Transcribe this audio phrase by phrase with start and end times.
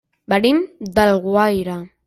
[0.33, 0.61] Venim
[0.97, 1.81] d'Alguaire.